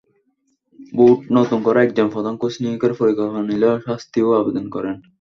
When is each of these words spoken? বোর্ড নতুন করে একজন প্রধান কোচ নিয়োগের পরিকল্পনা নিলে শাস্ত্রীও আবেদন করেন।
বোর্ড 0.93 1.19
নতুন 1.37 1.59
করে 1.65 1.79
একজন 1.81 2.07
প্রধান 2.13 2.35
কোচ 2.41 2.53
নিয়োগের 2.63 2.93
পরিকল্পনা 2.99 3.41
নিলে 3.49 3.69
শাস্ত্রীও 3.85 4.37
আবেদন 4.39 4.65
করেন। 4.75 4.95